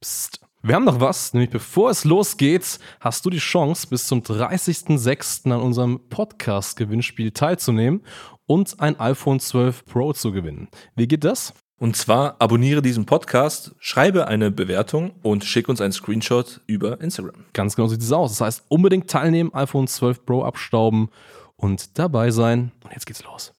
Psst. 0.00 0.40
Wir 0.62 0.74
haben 0.74 0.84
noch 0.84 1.00
was, 1.00 1.34
nämlich 1.34 1.50
bevor 1.50 1.90
es 1.90 2.04
losgeht, 2.04 2.78
hast 3.00 3.24
du 3.26 3.30
die 3.30 3.38
Chance, 3.38 3.86
bis 3.86 4.06
zum 4.06 4.20
30.06. 4.20 5.52
an 5.52 5.60
unserem 5.60 6.00
Podcast-Gewinnspiel 6.08 7.32
teilzunehmen 7.32 8.02
und 8.46 8.80
ein 8.80 8.98
iPhone 8.98 9.40
12 9.40 9.84
Pro 9.84 10.14
zu 10.14 10.32
gewinnen. 10.32 10.68
Wie 10.96 11.06
geht 11.06 11.24
das? 11.24 11.52
Und 11.78 11.96
zwar 11.96 12.36
abonniere 12.40 12.80
diesen 12.80 13.04
Podcast, 13.04 13.74
schreibe 13.78 14.26
eine 14.26 14.50
Bewertung 14.50 15.12
und 15.22 15.44
schick 15.44 15.68
uns 15.68 15.82
einen 15.82 15.92
Screenshot 15.92 16.62
über 16.66 17.00
Instagram. 17.00 17.44
Ganz 17.52 17.76
genau 17.76 17.88
sieht 17.88 18.00
es 18.00 18.12
aus. 18.12 18.32
Das 18.32 18.40
heißt, 18.40 18.64
unbedingt 18.68 19.10
teilnehmen, 19.10 19.52
iPhone 19.52 19.86
12 19.86 20.24
Pro 20.24 20.44
abstauben 20.44 21.10
und 21.56 21.98
dabei 21.98 22.30
sein. 22.30 22.72
Und 22.84 22.92
jetzt 22.92 23.04
geht's 23.06 23.24
los. 23.24 23.52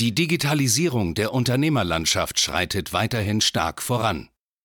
Die 0.00 0.14
Digitalisierung 0.14 1.14
der 1.14 1.32
Unternehmerlandschaft 1.32 2.40
schreitet 2.40 2.92
weiterhin 2.92 3.40
stark 3.40 3.82
voran. 3.82 4.28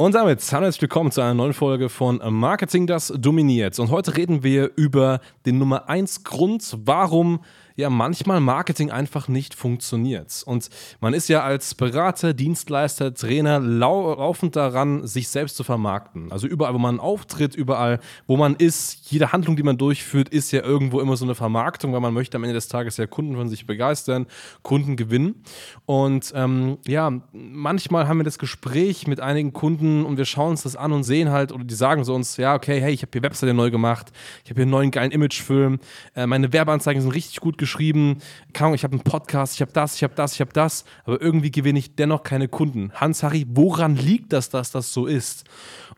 Und 0.00 0.14
damit 0.14 0.40
herzlich 0.52 0.80
willkommen 0.80 1.10
zu 1.10 1.20
einer 1.20 1.34
neuen 1.34 1.52
Folge 1.52 1.88
von 1.88 2.22
Marketing, 2.24 2.86
das 2.86 3.12
dominiert. 3.16 3.80
Und 3.80 3.90
heute 3.90 4.16
reden 4.16 4.44
wir 4.44 4.70
über 4.76 5.18
den 5.44 5.58
Nummer 5.58 5.88
1 5.88 6.22
Grund, 6.22 6.78
warum 6.84 7.40
ja 7.78 7.90
manchmal 7.90 8.40
Marketing 8.40 8.90
einfach 8.90 9.28
nicht 9.28 9.54
funktioniert. 9.54 10.42
Und 10.44 10.68
man 11.00 11.14
ist 11.14 11.28
ja 11.28 11.44
als 11.44 11.76
Berater, 11.76 12.34
Dienstleister, 12.34 13.14
Trainer 13.14 13.60
laufend 13.60 14.56
daran, 14.56 15.06
sich 15.06 15.28
selbst 15.28 15.56
zu 15.56 15.62
vermarkten. 15.62 16.32
Also 16.32 16.48
überall, 16.48 16.74
wo 16.74 16.78
man 16.78 16.98
auftritt, 16.98 17.54
überall, 17.54 18.00
wo 18.26 18.36
man 18.36 18.56
ist, 18.56 19.12
jede 19.12 19.30
Handlung, 19.30 19.54
die 19.54 19.62
man 19.62 19.78
durchführt, 19.78 20.28
ist 20.28 20.50
ja 20.50 20.60
irgendwo 20.60 20.98
immer 20.98 21.16
so 21.16 21.24
eine 21.24 21.36
Vermarktung, 21.36 21.92
weil 21.92 22.00
man 22.00 22.12
möchte 22.12 22.36
am 22.36 22.42
Ende 22.42 22.54
des 22.54 22.66
Tages 22.66 22.96
ja 22.96 23.06
Kunden 23.06 23.36
von 23.36 23.48
sich 23.48 23.64
begeistern, 23.64 24.26
Kunden 24.62 24.96
gewinnen. 24.96 25.44
Und 25.86 26.32
ähm, 26.34 26.78
ja, 26.84 27.12
manchmal 27.32 28.08
haben 28.08 28.18
wir 28.18 28.24
das 28.24 28.40
Gespräch 28.40 29.06
mit 29.06 29.20
einigen 29.20 29.52
Kunden 29.52 30.04
und 30.04 30.16
wir 30.16 30.24
schauen 30.24 30.50
uns 30.50 30.64
das 30.64 30.74
an 30.74 30.90
und 30.90 31.04
sehen 31.04 31.30
halt, 31.30 31.52
oder 31.52 31.62
die 31.62 31.74
sagen 31.74 32.02
so 32.02 32.16
uns, 32.16 32.38
ja, 32.38 32.56
okay, 32.56 32.80
hey, 32.80 32.92
ich 32.92 33.02
habe 33.02 33.10
hier 33.12 33.22
Webseite 33.22 33.54
neu 33.54 33.70
gemacht, 33.70 34.10
ich 34.42 34.50
habe 34.50 34.56
hier 34.56 34.62
einen 34.62 34.72
neuen 34.72 34.90
geilen 34.90 35.12
Imagefilm, 35.12 35.78
äh, 36.16 36.26
meine 36.26 36.52
Werbeanzeigen 36.52 37.00
sind 37.00 37.12
richtig 37.12 37.38
gut 37.38 37.56
geschrieben, 37.56 37.67
geschrieben, 37.68 38.18
keine 38.54 38.74
ich 38.74 38.82
habe 38.82 38.94
einen 38.94 39.04
Podcast, 39.04 39.54
ich 39.54 39.60
habe 39.60 39.72
das, 39.72 39.96
ich 39.96 40.02
habe 40.02 40.14
das, 40.14 40.34
ich 40.34 40.40
habe 40.40 40.52
das, 40.52 40.84
aber 41.04 41.20
irgendwie 41.20 41.50
gewinne 41.50 41.78
ich 41.78 41.94
dennoch 41.94 42.22
keine 42.22 42.48
Kunden. 42.48 42.90
Hans-Harry, 42.94 43.46
woran 43.50 43.94
liegt 43.94 44.32
das, 44.32 44.48
dass 44.48 44.70
das 44.70 44.92
so 44.92 45.06
ist? 45.06 45.44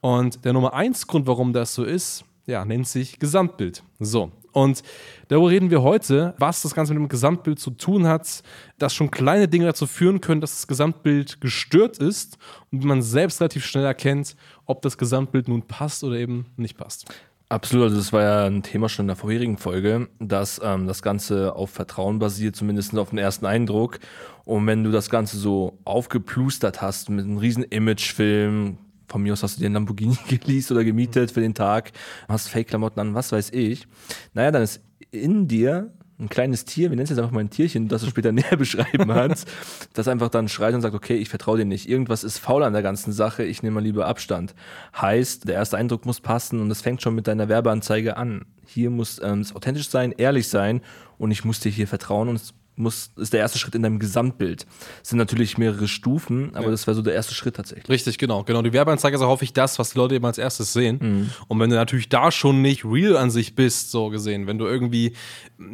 Und 0.01 0.45
der 0.45 0.53
Nummer 0.53 0.75
eins 0.75 1.07
Grund, 1.07 1.29
warum 1.29 1.53
das 1.53 1.75
so 1.75 1.85
ist, 1.85 2.25
ja, 2.47 2.65
nennt 2.65 2.89
sich 2.89 3.21
Gesamtbild. 3.21 3.85
So. 4.01 4.33
Und 4.53 4.83
darüber 5.29 5.51
reden 5.51 5.71
wir 5.71 5.83
heute, 5.83 6.35
was 6.39 6.63
das 6.63 6.75
Ganze 6.75 6.93
mit 6.93 7.01
dem 7.01 7.09
Gesamtbild 7.09 7.61
zu 7.61 7.71
tun 7.71 8.09
hat, 8.09 8.43
dass 8.79 8.93
schon 8.93 9.13
kleine 9.13 9.47
Dinge 9.47 9.67
dazu 9.67 9.87
führen 9.87 10.21
können, 10.21 10.41
dass 10.41 10.57
das 10.57 10.67
Gesamtbild 10.67 11.41
gestört 11.41 11.98
ist 11.98 12.37
und 12.73 12.85
man 12.85 13.01
selbst 13.01 13.41
relativ 13.41 13.65
schnell 13.65 13.85
erkennt, 13.85 14.35
ob 14.67 14.83
das 14.83 14.98
Gesamtbild 14.98 15.47
nun 15.47 15.63
passt 15.63 16.03
oder 16.03 16.17
eben 16.17 16.47
nicht 16.57 16.77
passt. 16.77 17.07
Absolut, 17.51 17.87
also 17.87 17.97
das 17.97 18.12
war 18.12 18.23
ja 18.23 18.47
ein 18.47 18.62
Thema 18.62 18.89
schon 18.89 19.03
in 19.05 19.09
der 19.09 19.17
vorherigen 19.17 19.59
Folge, 19.59 20.09
dass 20.20 20.61
ähm, 20.62 20.87
das 20.87 21.03
Ganze 21.03 21.57
auf 21.57 21.70
Vertrauen 21.70 22.20
basiert, 22.20 22.55
zumindest 22.55 22.97
auf 22.97 23.11
den 23.11 23.19
ersten 23.19 23.45
Eindruck. 23.45 23.98
Und 24.45 24.69
wenn 24.69 24.84
du 24.84 24.92
das 24.92 25.11
Ganze 25.11 25.36
so 25.36 25.77
aufgeplustert 25.85 26.80
hast 26.80 27.11
mit 27.11 27.24
einem 27.24 27.39
riesen 27.39 27.64
Imagefilm, 27.64 28.79
von 29.08 29.23
mir 29.23 29.33
aus 29.33 29.42
hast 29.42 29.57
du 29.57 29.61
dir 29.61 29.67
einen 29.67 29.74
Lamborghini 29.74 30.17
geleast 30.29 30.70
oder 30.70 30.85
gemietet 30.85 31.33
für 31.33 31.41
den 31.41 31.55
Tag, 31.55 31.91
hast 32.29 32.47
Fake-Klamotten 32.47 33.01
an, 33.01 33.14
was 33.14 33.33
weiß 33.33 33.51
ich. 33.51 33.89
Naja, 34.33 34.53
dann 34.53 34.63
ist 34.63 34.80
in 35.11 35.48
dir 35.48 35.92
ein 36.20 36.29
kleines 36.29 36.64
Tier, 36.64 36.91
wir 36.91 36.97
nennen 36.97 37.05
es 37.05 37.11
jetzt 37.11 37.19
einfach 37.19 37.33
mal 37.33 37.41
ein 37.41 37.51
Tierchen, 37.51 37.89
das 37.89 38.03
du 38.03 38.08
später 38.08 38.33
näher 38.33 38.57
beschreiben 38.57 39.08
kannst, 39.08 39.48
das 39.95 40.08
einfach 40.08 40.29
dann 40.29 40.48
schreit 40.48 40.75
und 40.75 40.83
sagt, 40.83 40.95
okay, 40.95 41.17
ich 41.17 41.29
vertraue 41.29 41.58
dir 41.58 41.64
nicht. 41.64 41.89
Irgendwas 41.89 42.25
ist 42.25 42.39
faul 42.39 42.63
an 42.63 42.73
der 42.73 42.83
ganzen 42.83 43.13
Sache, 43.13 43.45
ich 43.45 43.63
nehme 43.63 43.75
mal 43.75 43.83
lieber 43.83 44.07
Abstand. 44.07 44.55
Heißt, 45.01 45.48
der 45.48 45.57
erste 45.57 45.77
Eindruck 45.77 46.07
muss 46.07 46.20
passen 46.20 46.61
und 46.61 46.69
das 46.69 46.83
fängt 46.83 47.03
schon 47.03 47.14
mit 47.14 47.27
deiner 47.27 47.48
Werbeanzeige 47.48 48.17
an. 48.17 48.45
Hier 48.67 48.91
muss 48.91 49.20
ähm, 49.23 49.41
es 49.41 49.55
authentisch 49.55 49.89
sein, 49.89 50.13
ehrlich 50.13 50.48
sein 50.48 50.80
und 51.19 51.30
ich 51.30 51.45
muss 51.45 51.61
dir 51.61 51.70
hier 51.70 51.89
vertrauen 51.89 52.29
und 52.29 52.55
muss, 52.80 53.13
ist 53.17 53.33
der 53.33 53.41
erste 53.41 53.58
Schritt 53.58 53.74
in 53.74 53.83
deinem 53.83 53.98
Gesamtbild. 53.98 54.67
Es 55.02 55.11
sind 55.11 55.18
natürlich 55.18 55.58
mehrere 55.58 55.89
Stufen, 55.89 56.55
aber 56.55 56.67
ja. 56.67 56.70
das 56.70 56.86
wäre 56.86 56.95
so 56.95 57.02
der 57.02 57.14
erste 57.14 57.35
Schritt 57.35 57.57
tatsächlich. 57.57 57.89
Richtig, 57.89 58.18
genau. 58.18 58.42
Genau. 58.45 58.63
Die 58.63 58.73
Werbeanzeige 58.73 59.17
ist 59.17 59.23
auch 59.23 59.29
häufig 59.29 59.52
das, 59.52 59.79
was 59.79 59.91
die 59.91 59.98
Leute 59.98 60.14
eben 60.14 60.24
als 60.24 60.39
erstes 60.39 60.73
sehen. 60.73 60.98
Mhm. 61.01 61.30
Und 61.48 61.61
wenn 61.61 61.70
du 61.70 61.77
natürlich 61.77 62.08
da 62.08 62.30
schon 62.30 62.63
nicht 62.63 62.85
real 62.85 63.17
an 63.17 63.30
sich 63.30 63.55
bist, 63.55 63.91
so 63.91 64.08
gesehen, 64.08 64.46
wenn 64.46 64.58
du 64.58 64.67
irgendwie 64.67 65.14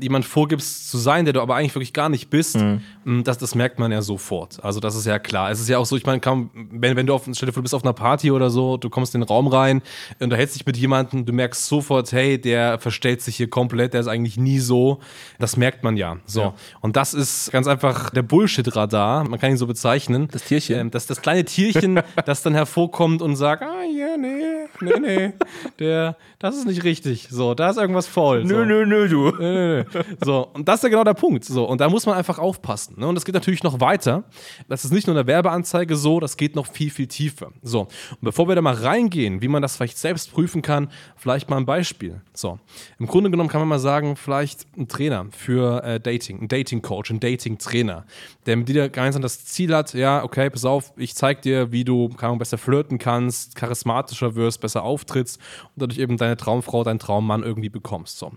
jemand 0.01 0.25
vorgibst 0.25 0.91
zu 0.91 0.99
sein, 0.99 1.25
der 1.25 1.35
du 1.35 1.41
aber 1.41 1.57
eigentlich 1.57 1.75
wirklich 1.75 1.93
gar 1.93 2.09
nicht 2.09 2.29
bist, 2.31 2.57
mhm. 2.57 2.81
Mm, 3.05 3.23
das, 3.23 3.39
das 3.39 3.55
merkt 3.55 3.79
man 3.79 3.93
ja 3.93 4.03
sofort. 4.03 4.63
Also 4.65 4.81
das 4.81 4.97
ist 4.97 5.07
ja 5.07 5.19
klar. 5.19 5.51
Es 5.51 5.61
ist 5.61 5.69
ja 5.69 5.79
auch 5.79 5.87
so, 5.87 5.97
ich 5.97 6.05
meine, 6.05 6.21
wenn, 6.25 6.97
wenn 6.97 7.07
du 7.07 7.15
auf, 7.15 7.23
stell 7.33 7.47
dir 7.47 7.53
vor, 7.53 7.61
du 7.61 7.63
bist 7.63 7.75
auf 7.75 7.85
einer 7.85 7.93
Party 7.93 8.33
oder 8.33 8.51
so, 8.51 8.77
du 8.77 8.91
kommst 8.91 9.15
in 9.15 9.21
den 9.21 9.29
Raum 9.29 9.47
rein, 9.47 9.83
unterhältst 10.19 10.57
dich 10.57 10.67
mit 10.67 10.77
jemandem, 10.77 11.25
du 11.25 11.33
merkst 11.33 11.67
sofort, 11.67 12.11
hey, 12.11 12.41
der 12.41 12.81
verstellt 12.81 13.23
sich 13.23 13.37
hier 13.37 13.49
komplett, 13.49 13.95
der 13.95 14.01
ist 14.01 14.09
eigentlich 14.09 14.37
nie 14.37 14.59
so. 14.59 15.01
Das 15.39 15.57
merkt 15.57 15.85
man 15.85 15.97
ja. 15.97 16.19
So. 16.27 16.41
Ja. 16.41 16.55
Und 16.81 16.96
das 16.97 17.13
ist 17.13 17.53
ganz 17.53 17.67
einfach 17.67 18.09
der 18.09 18.23
Bullshit-Radar, 18.23 19.29
man 19.29 19.39
kann 19.39 19.51
ihn 19.51 19.59
so 19.59 19.67
bezeichnen. 19.67 20.29
Das 20.33 20.45
Tierchen. 20.45 20.79
Ähm, 20.79 20.91
das, 20.91 21.07
das 21.07 21.21
kleine 21.21 21.45
Tierchen, 21.45 22.01
das 22.25 22.43
dann 22.43 22.55
hervorkommt 22.55 23.21
und 23.21 23.37
sagt, 23.37 23.63
ah, 23.63 23.83
ja, 23.85 24.17
nee, 24.17 24.67
nee, 24.81 24.99
nee, 24.99 25.33
der, 25.79 26.17
das 26.39 26.57
ist 26.57 26.67
nicht 26.67 26.85
richtig. 26.85 27.29
So, 27.31 27.55
da 27.55 27.71
ist 27.71 27.79
irgendwas 27.79 28.07
faul. 28.07 28.45
Nö, 28.45 28.55
so. 28.55 28.65
nö, 28.65 28.85
nö, 28.85 29.09
du. 29.09 29.31
Nö, 29.31 29.39
nö, 29.39 29.85
nö. 29.93 30.03
So, 30.23 30.49
und 30.53 30.69
das 30.69 30.77
ist 30.77 30.83
ja 30.85 30.89
genau 30.91 31.05
der 31.05 31.15
Punkt. 31.15 31.45
So, 31.45 31.65
und 31.65 31.81
da 31.81 31.89
muss 31.89 32.05
man 32.05 32.17
einfach 32.17 32.39
aufpassen. 32.39 32.95
Ne? 32.99 33.07
Und 33.07 33.15
das 33.15 33.25
geht 33.25 33.35
natürlich 33.35 33.63
noch 33.63 33.81
weiter. 33.81 34.25
Das 34.69 34.85
ist 34.85 34.93
nicht 34.93 35.07
nur 35.07 35.15
in 35.15 35.27
der 35.27 35.27
Werbeanzeige 35.27 35.97
so, 35.97 36.21
das 36.21 36.37
geht 36.37 36.55
noch 36.55 36.67
viel, 36.67 36.91
viel 36.91 37.07
tiefer. 37.07 37.53
So, 37.63 37.83
und 37.83 38.21
bevor 38.21 38.49
wir 38.49 38.55
da 38.55 38.63
mal 38.63 38.75
reingehen, 38.75 39.41
wie 39.41 39.49
man 39.49 39.63
das 39.63 39.77
vielleicht 39.77 39.99
selbst 39.99 40.33
prüfen 40.33 40.63
kann, 40.63 40.91
vielleicht 41.17 41.49
mal 41.49 41.57
ein 41.57 41.67
Beispiel. 41.67 42.21
So, 42.35 42.59
im 42.99 43.07
Grunde 43.07 43.31
genommen 43.31 43.49
kann 43.49 43.61
man 43.61 43.69
mal 43.69 43.79
sagen, 43.79 44.17
vielleicht 44.17 44.67
ein 44.77 44.89
Trainer 44.89 45.27
für 45.31 45.83
äh, 45.85 46.01
Dating, 46.01 46.43
ein 46.43 46.49
Dating-Coach, 46.49 47.11
ein 47.11 47.21
Dating-Trainer, 47.21 48.05
der 48.45 48.57
mit 48.57 48.69
dir 48.69 48.89
gemeinsam 48.89 49.23
das 49.23 49.45
Ziel 49.45 49.75
hat, 49.75 49.95
ja, 49.95 50.23
okay, 50.23 50.51
pass 50.51 50.65
auf, 50.65 50.93
ich 50.97 51.15
zeig 51.15 51.43
dir, 51.43 51.73
wie 51.73 51.85
du 51.85 52.09
kann, 52.11 52.39
besser 52.39 52.59
flirten 52.59 52.99
kannst, 52.99 53.57
charismatischer 53.57 54.35
wirst, 54.35 54.61
besser 54.61 54.83
auftrittst 54.83 55.41
und 55.75 55.83
dadurch 55.83 55.99
eben 55.99 56.17
deine 56.17 56.36
Traumfrau, 56.37 56.85
deinen 56.85 56.99
Traummann 56.99 57.43
irgendwie 57.43 57.69
bekommst. 57.69 58.19
So. 58.19 58.33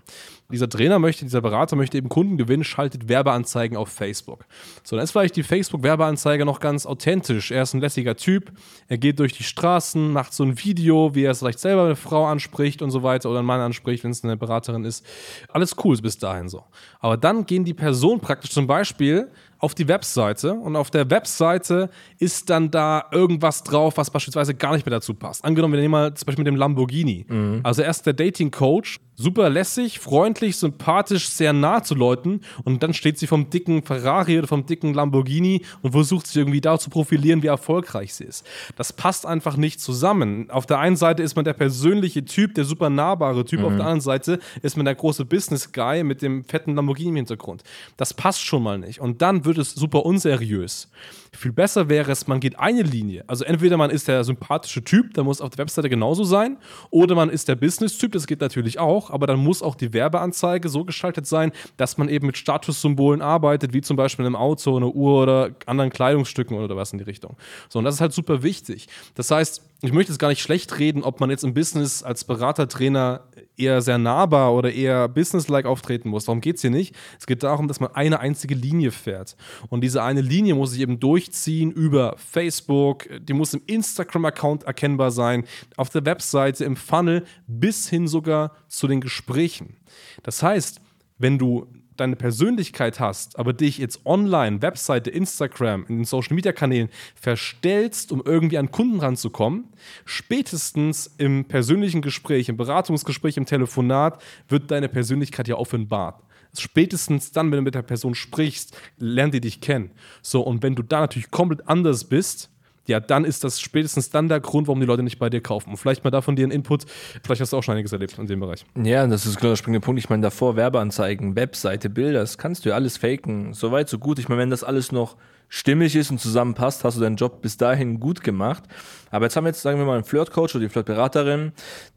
Dieser 0.50 0.68
Trainer 0.68 0.98
möchte, 0.98 1.24
dieser 1.24 1.40
Berater 1.40 1.76
möchte 1.76 1.96
eben 1.96 2.08
Kunden 2.08 2.36
gewinnen, 2.36 2.64
schaltet 2.64 3.08
Werbeanzeigen 3.08 3.76
auf 3.76 3.88
Facebook. 3.88 4.46
So, 4.82 4.96
dann 4.96 5.04
ist 5.04 5.12
vielleicht 5.12 5.36
die 5.36 5.42
Facebook-Werbeanzeige 5.42 6.44
noch 6.44 6.60
ganz 6.60 6.86
authentisch. 6.86 7.50
Er 7.50 7.62
ist 7.62 7.74
ein 7.74 7.80
lässiger 7.80 8.16
Typ, 8.16 8.52
er 8.88 8.98
geht 8.98 9.18
durch 9.18 9.32
die 9.32 9.44
Straßen, 9.44 10.12
macht 10.12 10.32
so 10.32 10.44
ein 10.44 10.58
Video, 10.62 11.14
wie 11.14 11.24
er 11.24 11.32
es 11.32 11.40
vielleicht 11.40 11.60
selber 11.60 11.84
eine 11.84 11.96
Frau 11.96 12.26
anspricht 12.26 12.82
und 12.82 12.90
so 12.90 13.02
weiter 13.02 13.30
oder 13.30 13.40
einen 13.40 13.46
Mann 13.46 13.60
anspricht, 13.60 14.04
wenn 14.04 14.10
es 14.10 14.24
eine 14.24 14.36
Beraterin 14.36 14.84
ist. 14.84 15.04
Alles 15.48 15.76
cool 15.84 15.96
bis 15.98 16.18
dahin 16.18 16.48
so. 16.48 16.64
Aber 17.00 17.16
dann 17.16 17.46
gehen 17.46 17.64
die 17.64 17.74
Personen 17.74 18.20
praktisch 18.20 18.50
zum 18.50 18.66
Beispiel 18.66 19.28
auf 19.60 19.74
die 19.74 19.86
Webseite 19.88 20.54
und 20.54 20.74
auf 20.74 20.90
der 20.90 21.10
Webseite 21.10 21.90
ist 22.18 22.50
dann 22.50 22.70
da 22.70 23.04
irgendwas 23.12 23.62
drauf, 23.62 23.96
was 23.96 24.10
beispielsweise 24.10 24.54
gar 24.54 24.72
nicht 24.72 24.86
mehr 24.86 24.90
dazu 24.90 25.14
passt. 25.14 25.44
Angenommen, 25.44 25.74
wir 25.74 25.80
nehmen 25.80 25.92
mal 25.92 26.14
zum 26.14 26.26
Beispiel 26.26 26.44
mit 26.44 26.52
dem 26.52 26.56
Lamborghini. 26.56 27.26
Mhm. 27.28 27.60
Also 27.62 27.82
erst 27.82 28.06
der 28.06 28.14
Dating-Coach, 28.14 29.00
super 29.20 29.50
lässig, 29.50 29.98
freundlich, 29.98 30.56
sympathisch, 30.56 31.28
sehr 31.28 31.52
nah 31.52 31.82
zu 31.82 31.94
Leuten 31.94 32.40
und 32.64 32.82
dann 32.82 32.94
steht 32.94 33.18
sie 33.18 33.26
vom 33.26 33.50
dicken 33.50 33.82
Ferrari 33.82 34.38
oder 34.38 34.48
vom 34.48 34.64
dicken 34.64 34.94
Lamborghini 34.94 35.62
und 35.82 35.92
versucht 35.92 36.26
sich 36.26 36.36
irgendwie 36.36 36.60
da 36.60 36.78
zu 36.78 36.88
profilieren, 36.88 37.42
wie 37.42 37.48
erfolgreich 37.48 38.14
sie 38.14 38.24
ist. 38.24 38.46
Das 38.76 38.92
passt 38.92 39.26
einfach 39.26 39.56
nicht 39.56 39.80
zusammen. 39.80 40.50
Auf 40.50 40.64
der 40.64 40.78
einen 40.78 40.96
Seite 40.96 41.22
ist 41.22 41.36
man 41.36 41.44
der 41.44 41.52
persönliche 41.52 42.24
Typ, 42.24 42.54
der 42.54 42.64
super 42.64 42.88
nahbare 42.88 43.44
Typ, 43.44 43.60
mhm. 43.60 43.66
auf 43.66 43.72
der 43.72 43.82
anderen 43.82 44.00
Seite 44.00 44.38
ist 44.62 44.76
man 44.76 44.86
der 44.86 44.94
große 44.94 45.26
Business-Guy 45.26 46.02
mit 46.02 46.22
dem 46.22 46.44
fetten 46.44 46.74
Lamborghini 46.74 47.10
im 47.10 47.16
Hintergrund. 47.16 47.62
Das 47.98 48.14
passt 48.14 48.42
schon 48.42 48.62
mal 48.62 48.78
nicht. 48.78 49.00
Und 49.00 49.20
dann 49.20 49.44
wird 49.44 49.58
es 49.58 49.74
super 49.74 50.06
unseriös. 50.06 50.88
Viel 51.32 51.52
besser 51.52 51.88
wäre 51.88 52.10
es, 52.10 52.26
man 52.26 52.40
geht 52.40 52.58
eine 52.58 52.82
Linie. 52.82 53.24
Also 53.28 53.44
entweder 53.44 53.76
man 53.76 53.90
ist 53.90 54.08
der 54.08 54.24
sympathische 54.24 54.82
Typ, 54.82 55.14
der 55.14 55.22
muss 55.22 55.40
auf 55.40 55.50
der 55.50 55.58
Webseite 55.58 55.88
genauso 55.88 56.24
sein, 56.24 56.58
oder 56.90 57.14
man 57.14 57.30
ist 57.30 57.48
der 57.48 57.54
Business-Typ, 57.54 58.12
das 58.12 58.26
geht 58.26 58.40
natürlich 58.40 58.78
auch, 58.80 59.10
aber 59.10 59.26
dann 59.28 59.38
muss 59.38 59.62
auch 59.62 59.76
die 59.76 59.92
Werbeanzeige 59.92 60.68
so 60.68 60.84
gestaltet 60.84 61.26
sein, 61.26 61.52
dass 61.76 61.98
man 61.98 62.08
eben 62.08 62.26
mit 62.26 62.36
Statussymbolen 62.36 63.22
arbeitet, 63.22 63.72
wie 63.72 63.80
zum 63.80 63.96
Beispiel 63.96 64.26
einem 64.26 64.36
Auto, 64.36 64.76
einer 64.76 64.88
Uhr 64.88 65.22
oder 65.22 65.50
anderen 65.66 65.90
Kleidungsstücken 65.90 66.56
oder 66.56 66.76
was 66.76 66.92
in 66.92 66.98
die 66.98 67.04
Richtung. 67.04 67.36
So, 67.68 67.78
und 67.78 67.84
das 67.84 67.94
ist 67.94 68.00
halt 68.00 68.12
super 68.12 68.42
wichtig. 68.42 68.88
Das 69.14 69.30
heißt, 69.30 69.62
ich 69.82 69.92
möchte 69.92 70.12
jetzt 70.12 70.18
gar 70.18 70.28
nicht 70.28 70.42
schlecht 70.42 70.78
reden, 70.78 71.02
ob 71.02 71.20
man 71.20 71.30
jetzt 71.30 71.42
im 71.42 71.54
Business 71.54 72.02
als 72.02 72.24
Beratertrainer 72.24 73.24
eher 73.56 73.80
sehr 73.80 73.98
nahbar 73.98 74.54
oder 74.54 74.72
eher 74.72 75.08
businesslike 75.08 75.66
auftreten 75.66 76.10
muss. 76.10 76.26
Darum 76.26 76.40
geht 76.40 76.56
es 76.56 76.62
hier 76.62 76.70
nicht. 76.70 76.94
Es 77.18 77.26
geht 77.26 77.42
darum, 77.42 77.66
dass 77.66 77.80
man 77.80 77.94
eine 77.94 78.20
einzige 78.20 78.54
Linie 78.54 78.90
fährt. 78.90 79.36
Und 79.68 79.82
diese 79.82 80.02
eine 80.02 80.20
Linie 80.20 80.54
muss 80.54 80.72
sich 80.72 80.80
eben 80.80 81.00
durchziehen 81.00 81.70
über 81.70 82.14
Facebook, 82.18 83.08
die 83.20 83.32
muss 83.32 83.54
im 83.54 83.62
Instagram-Account 83.66 84.64
erkennbar 84.64 85.10
sein, 85.10 85.44
auf 85.76 85.88
der 85.88 86.04
Webseite, 86.04 86.64
im 86.64 86.76
Funnel, 86.76 87.24
bis 87.46 87.88
hin 87.88 88.06
sogar 88.06 88.52
zu 88.68 88.86
den 88.86 89.00
Gesprächen. 89.00 89.76
Das 90.22 90.42
heißt, 90.42 90.80
wenn 91.18 91.38
du 91.38 91.66
deine 92.00 92.16
Persönlichkeit 92.16 92.98
hast, 92.98 93.38
aber 93.38 93.52
dich 93.52 93.78
jetzt 93.78 94.04
online, 94.04 94.62
Webseite, 94.62 95.10
Instagram, 95.10 95.84
in 95.88 95.98
den 95.98 96.04
Social 96.04 96.34
Media 96.34 96.52
Kanälen 96.52 96.88
verstellst, 97.14 98.10
um 98.10 98.22
irgendwie 98.24 98.58
an 98.58 98.70
Kunden 98.70 99.00
ranzukommen, 99.00 99.68
spätestens 100.04 101.14
im 101.18 101.44
persönlichen 101.44 102.02
Gespräch, 102.02 102.48
im 102.48 102.56
Beratungsgespräch, 102.56 103.36
im 103.36 103.46
Telefonat 103.46 104.22
wird 104.48 104.70
deine 104.70 104.88
Persönlichkeit 104.88 105.48
ja 105.48 105.56
offenbart. 105.56 106.22
Spätestens 106.58 107.30
dann, 107.30 107.50
wenn 107.50 107.58
du 107.58 107.62
mit 107.62 107.74
der 107.74 107.82
Person 107.82 108.14
sprichst, 108.14 108.76
lernt 108.98 109.34
die 109.34 109.40
dich 109.40 109.60
kennen. 109.60 109.92
So, 110.22 110.40
und 110.40 110.62
wenn 110.62 110.74
du 110.74 110.82
da 110.82 111.00
natürlich 111.00 111.30
komplett 111.30 111.68
anders 111.68 112.04
bist, 112.04 112.50
ja, 112.86 113.00
dann 113.00 113.24
ist 113.24 113.44
das 113.44 113.60
spätestens 113.60 114.10
dann 114.10 114.28
der 114.28 114.40
Grund, 114.40 114.66
warum 114.66 114.80
die 114.80 114.86
Leute 114.86 115.02
nicht 115.02 115.18
bei 115.18 115.30
dir 115.30 115.40
kaufen. 115.40 115.70
Und 115.70 115.76
vielleicht 115.76 116.04
mal 116.04 116.10
davon 116.10 116.36
dir 116.36 116.44
einen 116.44 116.52
Input. 116.52 116.86
Vielleicht 117.22 117.40
hast 117.40 117.52
du 117.52 117.56
auch 117.56 117.62
schon 117.62 117.74
einiges 117.74 117.92
erlebt 117.92 118.18
in 118.18 118.26
dem 118.26 118.40
Bereich. 118.40 118.64
Ja, 118.82 119.06
das 119.06 119.26
ist 119.26 119.38
klar 119.38 119.52
der 119.52 119.56
springende 119.56 119.84
Punkt. 119.84 120.00
Ich 120.00 120.10
meine, 120.10 120.22
davor 120.22 120.56
Werbeanzeigen, 120.56 121.36
Webseite, 121.36 121.90
Bilder, 121.90 122.20
das 122.20 122.38
kannst 122.38 122.64
du 122.64 122.70
ja 122.70 122.74
alles 122.74 122.96
faken. 122.98 123.52
Soweit, 123.52 123.88
so 123.88 123.98
gut. 123.98 124.18
Ich 124.18 124.28
meine, 124.28 124.40
wenn 124.40 124.50
das 124.50 124.64
alles 124.64 124.92
noch 124.92 125.16
stimmig 125.50 125.96
ist 125.96 126.10
und 126.10 126.20
zusammenpasst, 126.20 126.84
hast 126.84 126.96
du 126.96 127.00
deinen 127.00 127.16
Job 127.16 127.42
bis 127.42 127.56
dahin 127.56 127.98
gut 127.98 128.22
gemacht. 128.22 128.62
Aber 129.10 129.26
jetzt 129.26 129.36
haben 129.36 129.44
wir 129.44 129.48
jetzt, 129.48 129.60
sagen 129.60 129.78
wir 129.78 129.84
mal, 129.84 129.96
einen 129.96 130.04
Flirtcoach 130.04 130.54
oder 130.54 130.60
die 130.60 130.68
Flirtberaterin, 130.68 131.52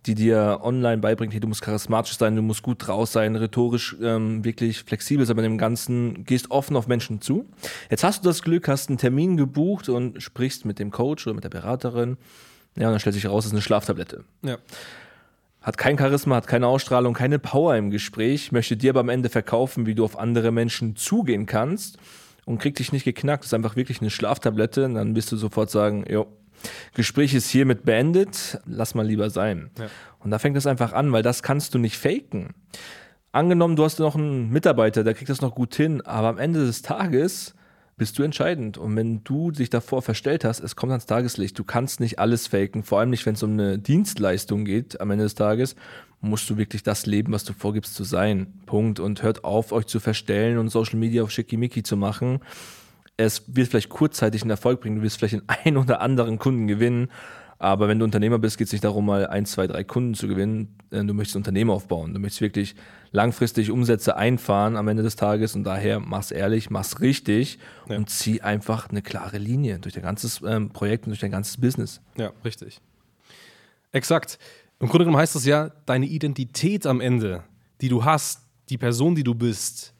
die 0.07 0.15
dir 0.15 0.59
online 0.63 0.97
beibringt, 0.97 1.33
hey, 1.33 1.39
du 1.39 1.47
musst 1.47 1.61
charismatisch 1.61 2.17
sein, 2.17 2.35
du 2.35 2.41
musst 2.41 2.63
gut 2.63 2.85
draus 2.85 3.11
sein, 3.11 3.35
rhetorisch 3.35 3.95
ähm, 4.01 4.43
wirklich 4.43 4.83
flexibel 4.83 5.25
sein 5.25 5.35
bei 5.35 5.43
dem 5.43 5.59
Ganzen, 5.59 6.25
gehst 6.25 6.49
offen 6.49 6.75
auf 6.75 6.87
Menschen 6.87 7.21
zu. 7.21 7.47
Jetzt 7.91 8.03
hast 8.03 8.25
du 8.25 8.29
das 8.29 8.41
Glück, 8.41 8.67
hast 8.67 8.89
einen 8.89 8.97
Termin 8.97 9.37
gebucht 9.37 9.87
und 9.87 10.21
sprichst 10.21 10.65
mit 10.65 10.79
dem 10.79 10.89
Coach 10.89 11.27
oder 11.27 11.35
mit 11.35 11.43
der 11.43 11.49
Beraterin. 11.49 12.17
Ja, 12.75 12.87
und 12.87 12.93
dann 12.93 12.99
stellt 12.99 13.13
sich 13.13 13.25
heraus, 13.25 13.43
es 13.43 13.49
ist 13.49 13.53
eine 13.53 13.61
Schlaftablette. 13.61 14.23
Ja. 14.41 14.57
Hat 15.61 15.77
kein 15.77 15.97
Charisma, 15.97 16.37
hat 16.37 16.47
keine 16.47 16.65
Ausstrahlung, 16.65 17.13
keine 17.13 17.37
Power 17.37 17.77
im 17.77 17.91
Gespräch, 17.91 18.51
möchte 18.51 18.75
dir 18.75 18.89
aber 18.89 19.01
am 19.01 19.09
Ende 19.09 19.29
verkaufen, 19.29 19.85
wie 19.85 19.93
du 19.93 20.03
auf 20.03 20.17
andere 20.17 20.51
Menschen 20.51 20.95
zugehen 20.95 21.45
kannst 21.45 21.99
und 22.45 22.59
kriegt 22.59 22.79
dich 22.79 22.91
nicht 22.91 23.05
geknackt. 23.05 23.43
Das 23.43 23.47
ist 23.47 23.53
einfach 23.53 23.75
wirklich 23.75 24.01
eine 24.01 24.09
Schlaftablette. 24.09 24.85
Und 24.85 24.95
dann 24.95 25.15
wirst 25.15 25.31
du 25.31 25.37
sofort 25.37 25.69
sagen, 25.69 26.05
jo, 26.09 26.27
Gespräch 26.93 27.33
ist 27.33 27.49
hiermit 27.49 27.83
beendet, 27.85 28.59
lass 28.65 28.95
mal 28.95 29.05
lieber 29.05 29.29
sein. 29.29 29.71
Ja. 29.77 29.87
Und 30.19 30.31
da 30.31 30.39
fängt 30.39 30.57
es 30.57 30.67
einfach 30.67 30.93
an, 30.93 31.11
weil 31.11 31.23
das 31.23 31.43
kannst 31.43 31.73
du 31.73 31.79
nicht 31.79 31.97
faken. 31.97 32.53
Angenommen, 33.31 33.75
du 33.75 33.83
hast 33.83 33.99
noch 33.99 34.15
einen 34.15 34.49
Mitarbeiter, 34.51 35.03
der 35.03 35.13
kriegt 35.13 35.29
das 35.29 35.41
noch 35.41 35.55
gut 35.55 35.75
hin, 35.75 36.01
aber 36.01 36.27
am 36.27 36.37
Ende 36.37 36.65
des 36.65 36.81
Tages 36.81 37.55
bist 37.97 38.17
du 38.17 38.23
entscheidend. 38.23 38.77
Und 38.77 38.95
wenn 38.95 39.23
du 39.23 39.51
dich 39.51 39.69
davor 39.69 40.01
verstellt 40.01 40.43
hast, 40.43 40.59
es 40.59 40.75
kommt 40.75 40.91
ans 40.91 41.05
Tageslicht. 41.05 41.57
Du 41.57 41.63
kannst 41.63 41.99
nicht 41.99 42.19
alles 42.19 42.47
faken, 42.47 42.83
vor 42.83 42.99
allem 42.99 43.09
nicht, 43.09 43.25
wenn 43.25 43.35
es 43.35 43.43
um 43.43 43.51
eine 43.51 43.79
Dienstleistung 43.79 44.65
geht 44.65 44.99
am 44.99 45.11
Ende 45.11 45.25
des 45.25 45.35
Tages 45.35 45.75
musst 46.23 46.49
du 46.49 46.57
wirklich 46.57 46.83
das 46.83 47.05
leben, 47.05 47.33
was 47.33 47.43
du 47.43 47.53
vorgibst 47.53 47.95
zu 47.95 48.03
sein. 48.03 48.47
Punkt. 48.65 48.99
Und 48.99 49.23
hört 49.23 49.43
auf, 49.43 49.71
euch 49.71 49.85
zu 49.85 49.99
verstellen 49.99 50.57
und 50.57 50.69
Social 50.69 50.97
Media 50.97 51.21
auf 51.21 51.31
Schickimicki 51.31 51.83
zu 51.83 51.97
machen. 51.97 52.39
Es 53.17 53.43
wird 53.47 53.67
vielleicht 53.67 53.89
kurzzeitig 53.89 54.41
einen 54.41 54.51
Erfolg 54.51 54.81
bringen, 54.81 54.95
du 54.95 55.01
wirst 55.03 55.17
vielleicht 55.17 55.35
den 55.35 55.43
einen 55.47 55.77
oder 55.77 56.01
anderen 56.01 56.39
Kunden 56.39 56.65
gewinnen, 56.65 57.09
aber 57.63 57.87
wenn 57.87 57.97
du 57.97 58.03
Unternehmer 58.03 58.39
bist, 58.39 58.57
geht 58.57 58.67
es 58.67 58.73
nicht 58.73 58.83
darum, 58.83 59.05
mal 59.05 59.25
ein, 59.27 59.45
zwei, 59.45 59.67
drei 59.67 59.85
Kunden 59.85 60.15
zu 60.15 60.27
gewinnen. 60.27 60.75
Äh, 60.91 61.05
du 61.05 61.13
möchtest 61.13 61.37
ein 61.37 61.39
Unternehmen 61.39 61.69
aufbauen. 61.69 62.13
Du 62.13 62.19
möchtest 62.19 62.41
wirklich 62.41 62.75
langfristig 63.13 63.71
Umsätze 63.71 64.17
einfahren 64.17 64.75
am 64.75 64.89
Ende 64.89 65.01
des 65.01 65.15
Tages 65.15 65.55
und 65.55 65.63
daher 65.63 66.01
mach's 66.01 66.31
ehrlich, 66.31 66.69
mach's 66.69 66.99
richtig 66.99 67.59
ja. 67.87 67.95
und 67.95 68.09
zieh 68.09 68.41
einfach 68.41 68.89
eine 68.89 69.01
klare 69.01 69.37
Linie 69.37 69.79
durch 69.79 69.93
dein 69.93 70.03
ganzes 70.03 70.41
ähm, 70.45 70.71
Projekt 70.71 71.05
und 71.05 71.11
durch 71.11 71.21
dein 71.21 71.31
ganzes 71.31 71.55
Business. 71.55 72.01
Ja, 72.17 72.33
richtig. 72.43 72.81
Exakt. 73.93 74.39
Im 74.81 74.89
Grunde 74.89 75.05
genommen 75.05 75.21
heißt 75.21 75.35
das 75.35 75.45
ja, 75.45 75.71
deine 75.85 76.07
Identität 76.07 76.85
am 76.85 76.99
Ende, 76.99 77.43
die 77.79 77.87
du 77.87 78.03
hast, 78.03 78.41
die 78.67 78.77
Person, 78.77 79.15
die 79.15 79.23
du 79.23 79.35
bist, 79.35 79.93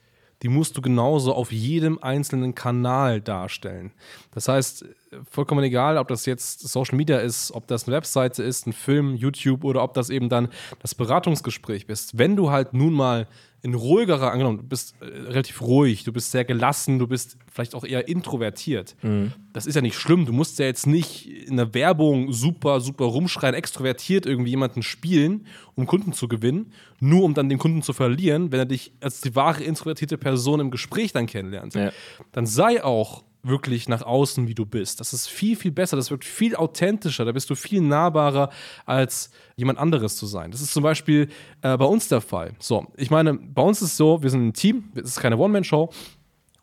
die 0.44 0.50
musst 0.50 0.76
du 0.76 0.82
genauso 0.82 1.34
auf 1.34 1.50
jedem 1.50 1.98
einzelnen 2.02 2.54
Kanal 2.54 3.22
darstellen. 3.22 3.92
Das 4.34 4.46
heißt, 4.46 4.84
vollkommen 5.30 5.64
egal, 5.64 5.96
ob 5.96 6.08
das 6.08 6.26
jetzt 6.26 6.68
Social 6.68 6.98
Media 6.98 7.16
ist, 7.16 7.50
ob 7.52 7.66
das 7.66 7.86
eine 7.88 7.96
Webseite 7.96 8.42
ist, 8.42 8.66
ein 8.66 8.74
Film, 8.74 9.16
YouTube 9.16 9.64
oder 9.64 9.82
ob 9.82 9.94
das 9.94 10.10
eben 10.10 10.28
dann 10.28 10.48
das 10.80 10.94
Beratungsgespräch 10.94 11.86
ist. 11.88 12.18
Wenn 12.18 12.36
du 12.36 12.50
halt 12.50 12.74
nun 12.74 12.92
mal 12.92 13.26
ein 13.64 13.74
ruhigerer, 13.74 14.30
angenommen, 14.30 14.58
du 14.58 14.64
bist 14.64 14.94
äh, 15.00 15.04
relativ 15.04 15.62
ruhig, 15.62 16.04
du 16.04 16.12
bist 16.12 16.30
sehr 16.30 16.44
gelassen, 16.44 16.98
du 16.98 17.06
bist 17.06 17.38
vielleicht 17.50 17.74
auch 17.74 17.84
eher 17.84 18.08
introvertiert. 18.08 18.96
Mhm. 19.02 19.32
Das 19.52 19.66
ist 19.66 19.74
ja 19.74 19.80
nicht 19.80 19.96
schlimm. 19.96 20.26
Du 20.26 20.32
musst 20.32 20.58
ja 20.58 20.66
jetzt 20.66 20.86
nicht 20.86 21.26
in 21.26 21.56
der 21.56 21.72
Werbung 21.72 22.32
super, 22.32 22.80
super 22.80 23.06
rumschreien, 23.06 23.54
extrovertiert 23.54 24.26
irgendwie 24.26 24.50
jemanden 24.50 24.82
spielen, 24.82 25.46
um 25.74 25.86
Kunden 25.86 26.12
zu 26.12 26.28
gewinnen, 26.28 26.72
nur 27.00 27.24
um 27.24 27.34
dann 27.34 27.48
den 27.48 27.58
Kunden 27.58 27.82
zu 27.82 27.92
verlieren, 27.92 28.52
wenn 28.52 28.58
er 28.58 28.66
dich 28.66 28.92
als 29.00 29.20
die 29.20 29.34
wahre 29.34 29.62
introvertierte 29.64 30.18
Person 30.18 30.60
im 30.60 30.70
Gespräch 30.70 31.12
dann 31.12 31.26
kennenlernt. 31.26 31.74
Ja. 31.74 31.90
Dann 32.32 32.46
sei 32.46 32.84
auch 32.84 33.24
wirklich 33.44 33.88
nach 33.88 34.02
außen, 34.02 34.48
wie 34.48 34.54
du 34.54 34.66
bist. 34.66 35.00
Das 35.00 35.12
ist 35.12 35.28
viel, 35.28 35.54
viel 35.54 35.70
besser. 35.70 35.96
Das 35.96 36.10
wirkt 36.10 36.24
viel 36.24 36.56
authentischer. 36.56 37.24
Da 37.24 37.32
bist 37.32 37.48
du 37.50 37.54
viel 37.54 37.80
nahbarer, 37.80 38.50
als 38.86 39.30
jemand 39.56 39.78
anderes 39.78 40.16
zu 40.16 40.26
sein. 40.26 40.50
Das 40.50 40.60
ist 40.60 40.72
zum 40.72 40.82
Beispiel 40.82 41.28
äh, 41.62 41.76
bei 41.76 41.84
uns 41.84 42.08
der 42.08 42.20
Fall. 42.20 42.54
So, 42.58 42.86
ich 42.96 43.10
meine, 43.10 43.34
bei 43.34 43.62
uns 43.62 43.82
ist 43.82 43.90
es 43.90 43.96
so, 43.96 44.22
wir 44.22 44.30
sind 44.30 44.48
ein 44.48 44.52
Team, 44.54 44.84
es 44.94 45.10
ist 45.10 45.20
keine 45.20 45.36
One-Man-Show. 45.36 45.90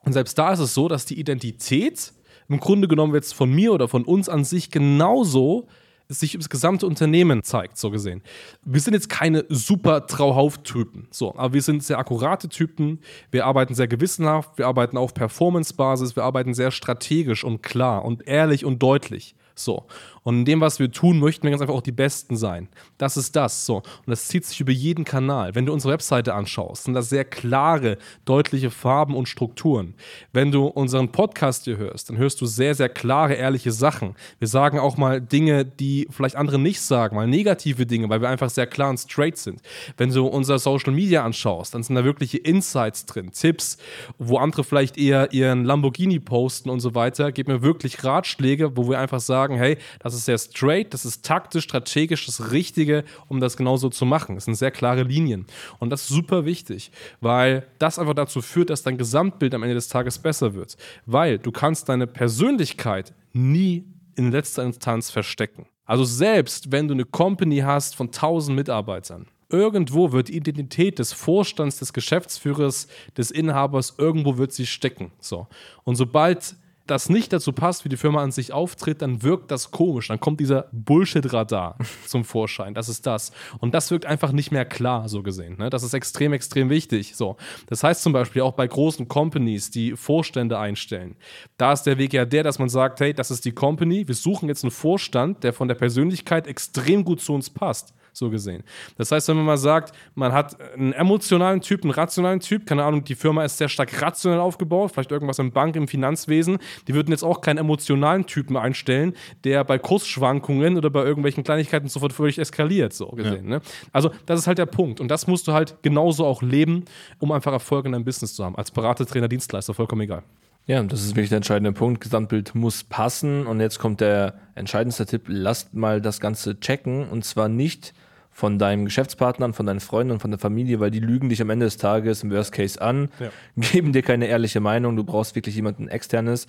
Und 0.03 0.13
selbst 0.13 0.37
da 0.37 0.51
ist 0.51 0.59
es 0.59 0.73
so, 0.73 0.87
dass 0.87 1.05
die 1.05 1.19
Identität 1.19 2.11
im 2.49 2.59
Grunde 2.59 2.87
genommen 2.87 3.13
jetzt 3.13 3.33
von 3.33 3.51
mir 3.51 3.71
oder 3.71 3.87
von 3.87 4.03
uns 4.03 4.27
an 4.27 4.43
sich 4.43 4.71
genauso 4.71 5.67
sich 6.11 6.33
das 6.37 6.49
gesamte 6.49 6.85
Unternehmen 6.85 7.43
zeigt, 7.43 7.77
so 7.77 7.89
gesehen. 7.89 8.21
Wir 8.63 8.81
sind 8.81 8.93
jetzt 8.93 9.09
keine 9.09 9.45
super 9.49 10.07
Trauhauf-Typen, 10.07 11.07
so, 11.11 11.35
aber 11.35 11.53
wir 11.53 11.61
sind 11.61 11.83
sehr 11.83 11.99
akkurate 11.99 12.49
Typen, 12.49 12.99
wir 13.31 13.45
arbeiten 13.45 13.73
sehr 13.73 13.87
gewissenhaft, 13.87 14.57
wir 14.57 14.67
arbeiten 14.67 14.97
auf 14.97 15.13
Performance-Basis, 15.13 16.15
wir 16.15 16.23
arbeiten 16.23 16.53
sehr 16.53 16.71
strategisch 16.71 17.43
und 17.43 17.63
klar 17.63 18.05
und 18.05 18.27
ehrlich 18.27 18.65
und 18.65 18.83
deutlich. 18.83 19.35
So. 19.55 19.85
Und 20.23 20.39
in 20.39 20.45
dem, 20.45 20.61
was 20.61 20.79
wir 20.79 20.91
tun, 20.91 21.19
möchten 21.19 21.43
wir 21.43 21.51
ganz 21.51 21.61
einfach 21.61 21.73
auch 21.73 21.81
die 21.81 21.91
Besten 21.91 22.37
sein. 22.37 22.69
Das 22.97 23.17
ist 23.17 23.35
das. 23.35 23.65
So. 23.65 23.77
Und 23.77 24.07
das 24.07 24.27
zieht 24.27 24.45
sich 24.45 24.59
über 24.61 24.71
jeden 24.71 25.03
Kanal. 25.03 25.55
Wenn 25.55 25.65
du 25.65 25.73
unsere 25.73 25.93
Webseite 25.93 26.33
anschaust, 26.33 26.83
sind 26.83 26.93
das 26.93 27.09
sehr 27.09 27.25
klare, 27.25 27.97
deutliche 28.25 28.69
Farben 28.69 29.15
und 29.15 29.27
Strukturen. 29.27 29.95
Wenn 30.31 30.51
du 30.51 30.65
unseren 30.65 31.11
Podcast 31.11 31.65
hier 31.65 31.77
hörst, 31.77 32.09
dann 32.09 32.17
hörst 32.17 32.39
du 32.41 32.45
sehr, 32.45 32.75
sehr 32.75 32.89
klare, 32.89 33.33
ehrliche 33.33 33.71
Sachen. 33.71 34.15
Wir 34.39 34.47
sagen 34.47 34.79
auch 34.79 34.97
mal 34.97 35.19
Dinge, 35.21 35.65
die 35.65 36.07
vielleicht 36.11 36.35
andere 36.35 36.59
nicht 36.59 36.81
sagen, 36.81 37.15
mal 37.15 37.27
negative 37.27 37.85
Dinge, 37.85 38.09
weil 38.09 38.21
wir 38.21 38.29
einfach 38.29 38.49
sehr 38.49 38.67
klar 38.67 38.89
und 38.89 38.99
straight 38.99 39.37
sind. 39.37 39.61
Wenn 39.97 40.11
du 40.11 40.27
unser 40.27 40.59
Social 40.59 40.93
Media 40.93 41.23
anschaust, 41.25 41.73
dann 41.73 41.83
sind 41.83 41.95
da 41.95 42.03
wirkliche 42.03 42.37
Insights 42.37 43.05
drin, 43.05 43.31
Tipps, 43.31 43.77
wo 44.17 44.37
andere 44.37 44.63
vielleicht 44.63 44.97
eher 44.97 45.33
ihren 45.33 45.65
Lamborghini 45.65 46.19
posten 46.19 46.69
und 46.69 46.79
so 46.79 46.93
weiter. 46.95 47.31
Gib 47.31 47.47
mir 47.47 47.61
wirklich 47.61 48.03
Ratschläge, 48.03 48.77
wo 48.77 48.89
wir 48.89 48.99
einfach 48.99 49.19
sagen, 49.19 49.55
hey, 49.55 49.77
das 49.99 50.10
das 50.11 50.19
ist 50.19 50.25
sehr 50.25 50.37
straight, 50.37 50.93
das 50.93 51.05
ist 51.05 51.25
taktisch, 51.25 51.63
strategisch 51.63 52.25
das 52.25 52.51
Richtige, 52.51 53.03
um 53.27 53.39
das 53.39 53.57
genauso 53.57 53.89
zu 53.89 54.05
machen. 54.05 54.37
Es 54.37 54.45
sind 54.45 54.55
sehr 54.55 54.71
klare 54.71 55.03
Linien. 55.03 55.45
Und 55.79 55.89
das 55.89 56.01
ist 56.01 56.09
super 56.09 56.45
wichtig, 56.45 56.91
weil 57.19 57.67
das 57.79 57.97
einfach 57.97 58.13
dazu 58.13 58.41
führt, 58.41 58.69
dass 58.69 58.83
dein 58.83 58.97
Gesamtbild 58.97 59.53
am 59.53 59.63
Ende 59.63 59.75
des 59.75 59.87
Tages 59.87 60.19
besser 60.19 60.53
wird. 60.53 60.77
Weil 61.05 61.37
du 61.37 61.51
kannst 61.51 61.89
deine 61.89 62.07
Persönlichkeit 62.07 63.13
nie 63.33 63.85
in 64.15 64.31
letzter 64.31 64.63
Instanz 64.63 65.09
verstecken. 65.09 65.65
Also 65.85 66.03
selbst 66.03 66.71
wenn 66.71 66.87
du 66.87 66.93
eine 66.93 67.05
Company 67.05 67.59
hast 67.59 67.95
von 67.95 68.07
1000 68.07 68.55
Mitarbeitern, 68.55 69.27
irgendwo 69.49 70.11
wird 70.11 70.29
die 70.29 70.37
Identität 70.37 70.99
des 70.99 71.13
Vorstands, 71.13 71.79
des 71.79 71.93
Geschäftsführers, 71.93 72.87
des 73.17 73.31
Inhabers, 73.31 73.95
irgendwo 73.97 74.37
wird 74.37 74.53
sie 74.53 74.65
stecken. 74.65 75.11
So. 75.19 75.47
Und 75.83 75.95
sobald 75.95 76.55
das 76.87 77.09
nicht 77.09 77.31
dazu 77.31 77.53
passt, 77.53 77.85
wie 77.85 77.89
die 77.89 77.97
Firma 77.97 78.21
an 78.21 78.31
sich 78.31 78.53
auftritt, 78.53 79.01
dann 79.01 79.23
wirkt 79.23 79.51
das 79.51 79.71
komisch. 79.71 80.07
Dann 80.07 80.19
kommt 80.19 80.39
dieser 80.39 80.67
Bullshit-Radar 80.71 81.77
zum 82.05 82.23
Vorschein. 82.23 82.73
Das 82.73 82.89
ist 82.89 83.05
das. 83.05 83.31
Und 83.59 83.73
das 83.73 83.91
wirkt 83.91 84.05
einfach 84.05 84.31
nicht 84.31 84.51
mehr 84.51 84.65
klar, 84.65 85.07
so 85.07 85.23
gesehen. 85.23 85.57
Ne? 85.57 85.69
Das 85.69 85.83
ist 85.83 85.93
extrem, 85.93 86.33
extrem 86.33 86.69
wichtig. 86.69 87.15
So. 87.15 87.37
Das 87.67 87.83
heißt 87.83 88.01
zum 88.01 88.13
Beispiel 88.13 88.41
auch 88.41 88.53
bei 88.53 88.67
großen 88.67 89.07
Companies, 89.07 89.71
die 89.71 89.95
Vorstände 89.95 90.57
einstellen. 90.57 91.15
Da 91.57 91.73
ist 91.73 91.83
der 91.83 91.97
Weg 91.97 92.13
ja 92.13 92.25
der, 92.25 92.43
dass 92.43 92.59
man 92.59 92.69
sagt, 92.69 92.99
hey, 92.99 93.13
das 93.13 93.31
ist 93.31 93.45
die 93.45 93.51
Company, 93.51 94.07
wir 94.07 94.15
suchen 94.15 94.49
jetzt 94.49 94.63
einen 94.63 94.71
Vorstand, 94.71 95.43
der 95.43 95.53
von 95.53 95.67
der 95.67 95.75
Persönlichkeit 95.75 96.47
extrem 96.47 97.03
gut 97.03 97.21
zu 97.21 97.33
uns 97.33 97.49
passt. 97.49 97.93
So 98.13 98.29
gesehen. 98.29 98.63
Das 98.97 99.11
heißt, 99.11 99.27
wenn 99.29 99.37
man 99.37 99.45
mal 99.45 99.57
sagt, 99.57 99.95
man 100.15 100.33
hat 100.33 100.57
einen 100.73 100.93
emotionalen 100.93 101.61
Typ, 101.61 101.83
einen 101.83 101.91
rationalen 101.91 102.39
Typ, 102.39 102.65
keine 102.65 102.83
Ahnung, 102.83 103.03
die 103.03 103.15
Firma 103.15 103.43
ist 103.43 103.57
sehr 103.57 103.69
stark 103.69 104.01
rationell 104.01 104.39
aufgebaut, 104.39 104.91
vielleicht 104.93 105.11
irgendwas 105.11 105.39
im 105.39 105.51
Bank, 105.51 105.75
im 105.75 105.87
Finanzwesen, 105.87 106.57
die 106.87 106.93
würden 106.93 107.11
jetzt 107.11 107.23
auch 107.23 107.41
keinen 107.41 107.57
emotionalen 107.57 108.25
Typen 108.25 108.57
einstellen, 108.57 109.13
der 109.43 109.63
bei 109.63 109.77
Kursschwankungen 109.77 110.77
oder 110.77 110.89
bei 110.89 111.03
irgendwelchen 111.03 111.43
Kleinigkeiten 111.43 111.87
sofort 111.87 112.13
völlig 112.13 112.37
eskaliert, 112.39 112.93
so 112.93 113.07
gesehen. 113.07 113.45
Ja. 113.45 113.57
Ne? 113.57 113.61
Also, 113.91 114.11
das 114.25 114.39
ist 114.39 114.47
halt 114.47 114.57
der 114.57 114.65
Punkt. 114.65 114.99
Und 114.99 115.09
das 115.09 115.27
musst 115.27 115.47
du 115.47 115.53
halt 115.53 115.75
genauso 115.81 116.25
auch 116.25 116.41
leben, 116.41 116.85
um 117.19 117.31
einfach 117.31 117.51
Erfolg 117.51 117.85
in 117.85 117.91
deinem 117.91 118.05
Business 118.05 118.35
zu 118.35 118.43
haben. 118.43 118.55
Als 118.55 118.71
Berater, 118.71 119.05
Trainer, 119.05 119.27
Dienstleister, 119.27 119.73
vollkommen 119.73 120.01
egal. 120.01 120.23
Ja, 120.67 120.81
das 120.83 121.01
ist 121.03 121.15
wirklich 121.15 121.29
der 121.29 121.37
entscheidende 121.37 121.71
Punkt. 121.71 122.01
Gesamtbild 122.01 122.53
muss 122.55 122.83
passen. 122.83 123.47
Und 123.47 123.59
jetzt 123.59 123.79
kommt 123.79 123.99
der 123.99 124.35
entscheidendste 124.55 125.05
Tipp. 125.05 125.23
Lasst 125.27 125.73
mal 125.73 126.01
das 126.01 126.19
Ganze 126.19 126.59
checken. 126.59 127.09
Und 127.09 127.25
zwar 127.25 127.49
nicht 127.49 127.93
von 128.31 128.57
deinen 128.57 128.85
Geschäftspartnern, 128.85 129.53
von 129.53 129.65
deinen 129.65 129.81
Freunden 129.81 130.13
und 130.13 130.19
von 130.19 130.31
der 130.31 130.39
Familie, 130.39 130.79
weil 130.79 130.89
die 130.89 130.99
lügen 130.99 131.29
dich 131.29 131.41
am 131.41 131.49
Ende 131.49 131.65
des 131.65 131.77
Tages 131.77 132.23
im 132.23 132.31
Worst 132.31 132.53
Case 132.53 132.81
an, 132.81 133.09
ja. 133.19 133.29
geben 133.57 133.93
dir 133.93 134.01
keine 134.01 134.27
ehrliche 134.27 134.59
Meinung. 134.61 134.95
Du 134.95 135.03
brauchst 135.03 135.35
wirklich 135.35 135.55
jemanden 135.55 135.87
externes. 135.87 136.47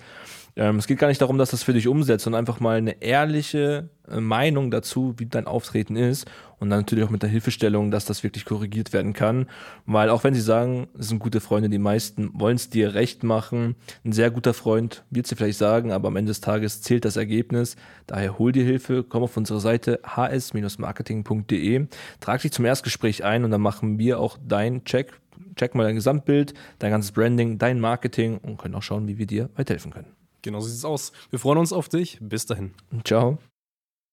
Ähm, 0.55 0.77
es 0.77 0.85
geht 0.85 0.99
gar 0.99 1.07
nicht 1.07 1.21
darum, 1.21 1.37
dass 1.37 1.51
das 1.51 1.63
für 1.63 1.73
dich 1.73 1.87
umsetzt, 1.87 2.25
sondern 2.25 2.39
einfach 2.39 2.59
mal 2.59 2.77
eine 2.77 3.01
ehrliche 3.01 3.89
äh, 4.07 4.19
Meinung 4.19 4.69
dazu, 4.69 5.15
wie 5.17 5.25
dein 5.25 5.47
Auftreten 5.47 5.95
ist. 5.95 6.29
Und 6.59 6.69
dann 6.69 6.79
natürlich 6.79 7.03
auch 7.03 7.09
mit 7.09 7.23
der 7.23 7.29
Hilfestellung, 7.29 7.91
dass 7.91 8.05
das 8.05 8.23
wirklich 8.23 8.45
korrigiert 8.45 8.93
werden 8.93 9.13
kann. 9.13 9.47
Weil 9.85 10.09
auch 10.09 10.23
wenn 10.23 10.33
sie 10.33 10.41
sagen, 10.41 10.87
es 10.97 11.09
sind 11.09 11.19
gute 11.19 11.41
Freunde, 11.41 11.69
die 11.69 11.79
meisten 11.79 12.29
wollen 12.33 12.55
es 12.55 12.69
dir 12.69 12.93
recht 12.93 13.23
machen. 13.23 13.75
Ein 14.05 14.13
sehr 14.13 14.31
guter 14.31 14.53
Freund 14.53 15.03
wird 15.09 15.27
sie 15.27 15.35
vielleicht 15.35 15.57
sagen, 15.57 15.91
aber 15.91 16.07
am 16.09 16.15
Ende 16.15 16.29
des 16.29 16.39
Tages 16.39 16.81
zählt 16.81 17.03
das 17.03 17.17
Ergebnis. 17.17 17.75
Daher 18.07 18.37
hol 18.37 18.51
dir 18.51 18.63
Hilfe, 18.63 19.03
komm 19.03 19.23
auf 19.23 19.35
unsere 19.35 19.59
Seite 19.59 19.99
hs-marketing.de, 20.05 21.87
trag 22.19 22.41
dich 22.41 22.51
zum 22.51 22.65
Erstgespräch 22.65 23.23
ein 23.23 23.43
und 23.43 23.51
dann 23.51 23.61
machen 23.61 23.97
wir 23.97 24.19
auch 24.19 24.37
deinen 24.47 24.85
Check. 24.85 25.19
Check 25.55 25.75
mal 25.75 25.83
dein 25.83 25.95
Gesamtbild, 25.95 26.53
dein 26.79 26.91
ganzes 26.91 27.11
Branding, 27.11 27.57
dein 27.57 27.79
Marketing 27.79 28.37
und 28.37 28.57
können 28.57 28.75
auch 28.75 28.83
schauen, 28.83 29.07
wie 29.07 29.17
wir 29.17 29.27
dir 29.27 29.49
weiterhelfen 29.55 29.91
können. 29.91 30.22
Genau 30.43 30.59
so 30.59 30.67
sieht 30.67 30.77
es 30.77 30.85
aus. 30.85 31.11
Wir 31.31 31.39
freuen 31.39 31.57
uns 31.57 31.73
auf 31.73 31.89
dich. 31.89 32.19
Bis 32.21 32.45
dahin. 32.45 32.75
Ciao. 33.03 33.39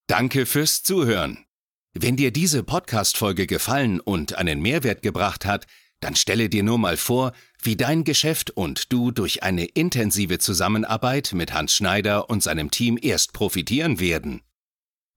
Danke 0.06 0.46
fürs 0.46 0.82
Zuhören. 0.82 1.44
Wenn 1.92 2.16
dir 2.16 2.30
diese 2.30 2.62
Podcast-Folge 2.62 3.46
gefallen 3.46 4.00
und 4.00 4.34
einen 4.36 4.62
Mehrwert 4.62 5.02
gebracht 5.02 5.44
hat, 5.44 5.66
dann 6.00 6.16
stelle 6.16 6.48
dir 6.48 6.62
nur 6.62 6.78
mal 6.78 6.96
vor, 6.96 7.32
wie 7.62 7.76
dein 7.76 8.04
Geschäft 8.04 8.50
und 8.50 8.92
du 8.92 9.10
durch 9.10 9.42
eine 9.42 9.66
intensive 9.66 10.38
Zusammenarbeit 10.38 11.32
mit 11.34 11.52
Hans 11.52 11.74
Schneider 11.74 12.30
und 12.30 12.42
seinem 12.42 12.70
Team 12.70 12.98
erst 13.00 13.32
profitieren 13.32 14.00
werden. 14.00 14.40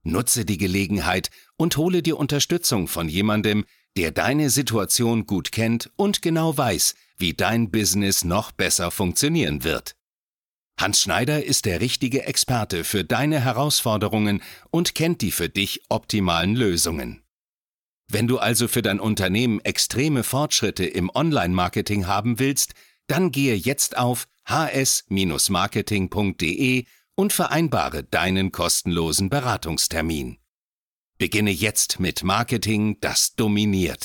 Nutze 0.03 0.46
die 0.46 0.58
Gelegenheit 0.58 1.29
und 1.55 1.77
hole 1.77 2.01
dir 2.01 2.17
Unterstützung 2.17 2.88
von 2.88 3.08
jemandem, 3.08 3.65
der 3.96 4.12
deine 4.12 4.50
Situation 4.50 5.25
gut 5.25 5.51
kennt 5.51 5.91
und 5.96 6.22
genau 6.22 6.58
weiß, 6.58 6.96
wie 7.17 7.34
dein 7.34 7.72
Business 7.72 8.25
noch 8.25 8.51
besser 8.51 8.91
funktionieren 8.91 9.63
wird. 9.63 9.96
Hans 10.84 11.02
Schneider 11.02 11.44
ist 11.46 11.63
der 11.63 11.80
richtige 11.80 12.25
Experte 12.25 12.84
für 12.84 13.06
deine 13.06 13.40
Herausforderungen 13.40 14.44
und 14.70 14.96
kennt 14.96 15.22
die 15.22 15.32
für 15.32 15.48
dich 15.48 15.84
optimalen 15.88 16.58
Lösungen. 16.58 17.24
Wenn 18.10 18.28
du 18.28 18.38
also 18.38 18.68
für 18.68 18.82
dein 18.82 19.00
Unternehmen 19.00 19.62
extreme 19.62 20.24
Fortschritte 20.24 20.84
im 20.84 21.10
Online-Marketing 21.10 22.06
haben 22.06 22.38
willst, 22.38 22.74
dann 23.08 23.32
gehe 23.32 23.56
jetzt 23.56 23.98
auf 23.98 24.28
hs-marketing.de 24.46 26.84
und 27.16 27.32
vereinbare 27.32 28.04
deinen 28.04 28.52
kostenlosen 28.52 29.30
Beratungstermin. 29.30 30.38
Beginne 31.18 31.52
jetzt 31.52 32.02
mit 32.02 32.25
Marketing, 32.25 32.98
das 33.00 33.36
dominiert. 33.36 34.02